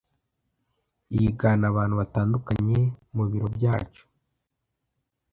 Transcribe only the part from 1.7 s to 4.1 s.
abantu batandukanye mu biro byacu.